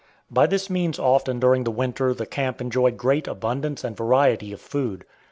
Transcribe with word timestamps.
By 0.31 0.47
this 0.47 0.67
means 0.67 0.97
often 0.97 1.39
during 1.39 1.63
the 1.63 1.69
winter 1.69 2.11
the 2.15 2.25
camp 2.25 2.59
enjoyed 2.59 2.97
great 2.97 3.27
abundance 3.27 3.83
and 3.83 3.95
variety 3.95 4.51
of 4.51 4.59
food. 4.59 5.05